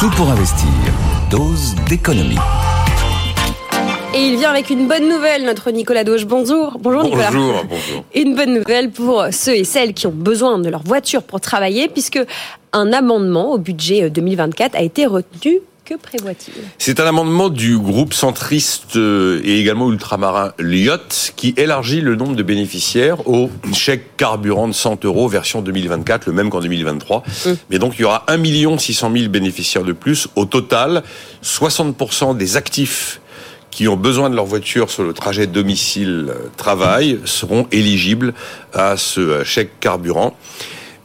[0.00, 0.66] Tout pour investir.
[1.30, 2.38] Dose d'économie.
[4.14, 6.24] Et il vient avec une bonne nouvelle, notre Nicolas Doge.
[6.24, 6.78] Bonjour.
[6.80, 7.30] Bonjour Nicolas.
[7.30, 8.04] Bonjour, bonjour.
[8.14, 11.88] Une bonne nouvelle pour ceux et celles qui ont besoin de leur voiture pour travailler,
[11.88, 12.18] puisque
[12.72, 15.58] un amendement au budget 2024 a été retenu.
[15.90, 16.54] Que prévoit-il?
[16.78, 22.36] C'est un amendement du groupe centriste euh, et également ultramarin Lyot qui élargit le nombre
[22.36, 27.24] de bénéficiaires au chèque carburant de 100 euros version 2024, le même qu'en 2023.
[27.44, 27.56] Hum.
[27.70, 30.28] Mais donc il y aura 1 600 000 bénéficiaires de plus.
[30.36, 31.02] Au total,
[31.42, 33.20] 60% des actifs
[33.72, 38.32] qui ont besoin de leur voiture sur le trajet domicile-travail seront éligibles
[38.72, 40.36] à ce euh, chèque carburant.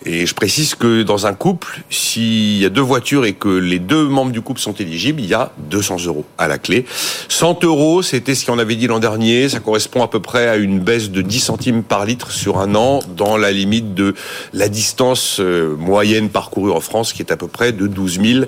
[0.05, 3.79] Et je précise que dans un couple, s'il y a deux voitures et que les
[3.79, 6.85] deux membres du couple sont éligibles, il y a 200 euros à la clé.
[7.27, 9.49] 100 euros, c'était ce qu'on avait dit l'an dernier.
[9.49, 12.75] Ça correspond à peu près à une baisse de 10 centimes par litre sur un
[12.75, 14.13] an, dans la limite de
[14.53, 18.45] la distance euh, moyenne parcourue en France, qui est à peu près de 12 000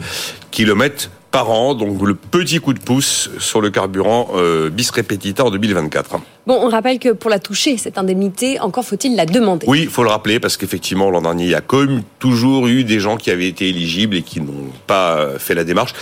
[0.51, 5.45] kilomètres par an, donc le petit coup de pouce sur le carburant euh, bis repetita
[5.45, 6.19] en 2024.
[6.47, 9.67] Bon, on rappelle que pour la toucher, cette indemnité, encore faut-il la demander.
[9.69, 12.83] Oui, il faut le rappeler parce qu'effectivement l'an dernier, il y a comme toujours eu
[12.83, 15.93] des gens qui avaient été éligibles et qui n'ont pas fait la démarche.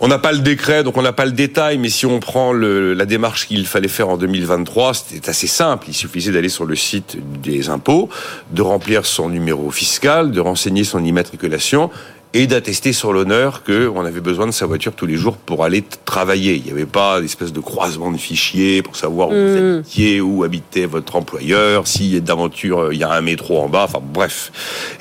[0.00, 2.54] On n'a pas le décret, donc on n'a pas le détail, mais si on prend
[2.54, 5.84] le, la démarche qu'il fallait faire en 2023, c'était assez simple.
[5.88, 8.08] Il suffisait d'aller sur le site des impôts,
[8.52, 11.90] de remplir son numéro fiscal, de renseigner son immatriculation
[12.34, 15.84] et d'attester sur l'honneur qu'on avait besoin de sa voiture tous les jours pour aller
[16.04, 16.54] travailler.
[16.54, 19.76] Il n'y avait pas d'espèce de croisement de fichiers pour savoir où vous Mm.
[19.78, 23.84] habitiez, où habitait votre employeur, si d'aventure euh, il y a un métro en bas,
[23.84, 24.50] enfin bref.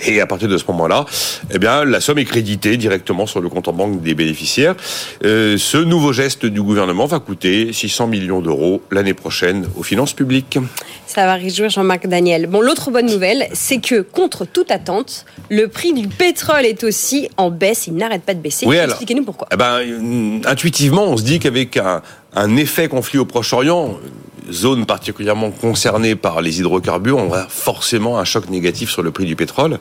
[0.05, 1.05] Et à partir de ce moment-là,
[1.53, 4.75] eh bien la somme est créditée directement sur le compte en banque des bénéficiaires.
[5.23, 10.13] Euh, ce nouveau geste du gouvernement va coûter 600 millions d'euros l'année prochaine aux finances
[10.13, 10.57] publiques.
[11.07, 12.47] Ça va réjouir Jean-Marc Daniel.
[12.47, 17.20] Bon, l'autre bonne nouvelle, c'est que contre toute attente, le prix du pétrole est aussi
[17.37, 17.87] en baisse.
[17.87, 18.65] Il n'arrête pas de baisser.
[18.65, 18.77] Oui.
[18.77, 19.47] Expliquez-nous pourquoi.
[19.51, 22.01] Eh ben, intuitivement, on se dit qu'avec un,
[22.33, 23.97] un effet conflit au Proche-Orient,
[24.51, 29.25] zone particulièrement concernée par les hydrocarbures, on a forcément un choc négatif sur le prix
[29.25, 29.79] du pétrole.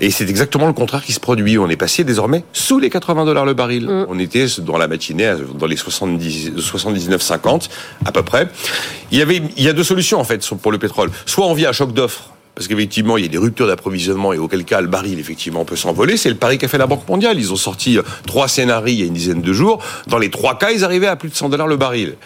[0.00, 1.58] Et c'est exactement le contraire qui se produit.
[1.58, 3.86] On est passé désormais sous les 80 dollars le baril.
[3.86, 4.06] Mm.
[4.08, 7.68] On était dans la matinée à- dans les 70, 79,50
[8.04, 8.48] à peu près.
[9.12, 11.10] Il y avait, il y a deux solutions en fait pour le pétrole.
[11.26, 12.30] Soit on vit un choc d'offres.
[12.60, 15.76] Parce qu'effectivement, il y a des ruptures d'approvisionnement et auquel cas le baril, effectivement, peut
[15.76, 16.18] s'envoler.
[16.18, 17.38] C'est le pari qu'a fait la Banque mondiale.
[17.38, 19.82] Ils ont sorti euh, trois scénarios il y a une dizaine de jours.
[20.08, 22.16] Dans les trois cas, ils arrivaient à plus de 100 dollars le baril.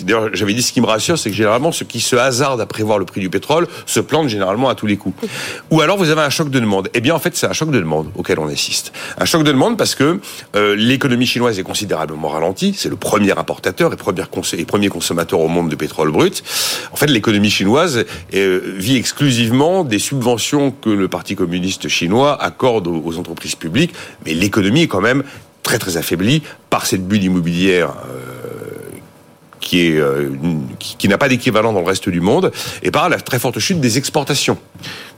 [0.00, 2.64] D'ailleurs, j'avais dit ce qui me rassure, c'est que généralement, ceux qui se hasardent à
[2.64, 5.28] prévoir le prix du pétrole se plantent généralement à tous les coups.
[5.70, 6.88] Ou alors, vous avez un choc de demande.
[6.94, 8.94] Eh bien, en fait, c'est un choc de demande auquel on assiste.
[9.18, 10.20] Un choc de demande parce que
[10.56, 12.72] euh, l'économie chinoise est considérablement ralentie.
[12.74, 16.42] C'est le premier importateur et premier consommateur au monde de pétrole brut.
[16.92, 22.86] En fait, l'économie chinoise euh, vit exclusivement des subventions que le Parti communiste chinois accorde
[22.86, 23.94] aux, entreprises publiques,
[24.24, 25.22] mais l'économie est quand même
[25.62, 27.90] très très affaiblie par cette bulle immobilière.
[27.90, 28.32] euh,
[29.74, 30.30] euh,
[30.78, 33.80] qui n'a pas d'équivalent dans le reste du monde, et par la très forte chute
[33.80, 34.58] des exportations,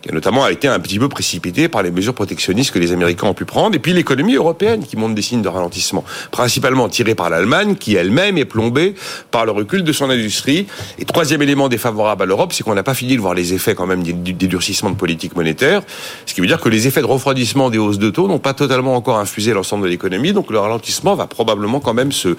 [0.05, 3.27] qui a notamment été un petit peu précipitée par les mesures protectionnistes que les Américains
[3.27, 7.15] ont pu prendre, et puis l'économie européenne qui montre des signes de ralentissement, principalement tirée
[7.15, 8.97] par l'Allemagne, qui elle-même est plombée
[9.31, 10.67] par le recul de son industrie.
[10.99, 13.75] Et troisième élément défavorable à l'Europe, c'est qu'on n'a pas fini de voir les effets
[13.75, 15.81] quand même des durcissements de politique monétaire,
[16.27, 18.53] ce qui veut dire que les effets de refroidissement des hausses de taux n'ont pas
[18.53, 22.37] totalement encore infusé l'ensemble de l'économie, donc le ralentissement va probablement quand même se,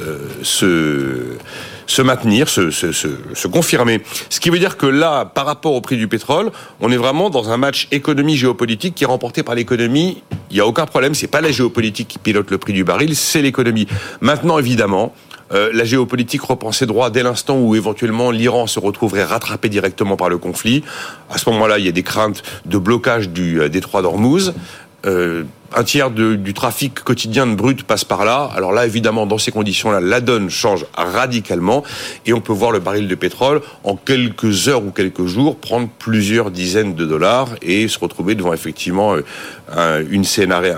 [0.00, 1.36] euh, se,
[1.88, 4.02] se maintenir, se, se, se, confirmer.
[4.28, 7.30] Ce qui veut dire que là, par rapport au prix du pétrole, on est vraiment
[7.30, 10.22] dans un match économie-géopolitique qui est remporté par l'économie.
[10.50, 13.16] Il n'y a aucun problème, c'est pas la géopolitique qui pilote le prix du baril,
[13.16, 13.88] c'est l'économie.
[14.20, 15.14] Maintenant, évidemment,
[15.52, 20.16] euh, la géopolitique reprend ses droits dès l'instant où éventuellement l'Iran se retrouverait rattrapé directement
[20.16, 20.84] par le conflit.
[21.30, 24.52] À ce moment-là, il y a des craintes de blocage du euh, détroit d'Ormuz.
[25.06, 25.44] Euh,
[25.74, 28.50] un tiers du trafic quotidien de brut passe par là.
[28.54, 31.84] Alors là, évidemment, dans ces conditions-là, la donne change radicalement
[32.26, 35.88] et on peut voir le baril de pétrole en quelques heures ou quelques jours prendre
[35.98, 39.22] plusieurs dizaines de dollars et se retrouver devant effectivement euh,
[39.74, 40.72] un, une scénario,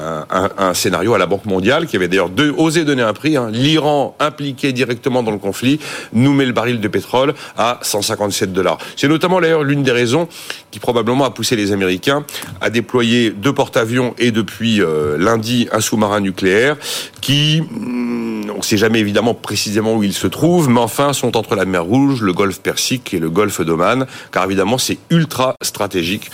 [1.14, 3.36] à la Banque mondiale qui avait d'ailleurs osé donner un prix.
[3.36, 3.48] hein.
[3.52, 5.78] L'Iran impliqué directement dans le conflit
[6.12, 8.78] nous met le baril de pétrole à 157 dollars.
[8.96, 10.28] C'est notamment d'ailleurs l'une des raisons
[10.70, 12.24] qui probablement a poussé les Américains
[12.60, 16.76] à déployer deux porte-avions et depuis euh, lundi un sous-marin nucléaire
[17.20, 21.36] qui, hmm, on ne sait jamais évidemment précisément où ils se trouvent, mais enfin sont
[21.36, 25.54] entre la mer Rouge, le golfe Persique et le golfe d'Oman, car évidemment c'est ultra
[25.62, 26.30] stratégique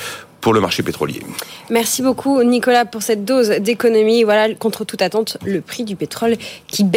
[0.46, 1.22] pour le marché pétrolier.
[1.70, 4.22] Merci beaucoup Nicolas pour cette dose d'économie.
[4.22, 6.36] Voilà, contre toute attente, le prix du pétrole
[6.68, 6.94] qui baisse.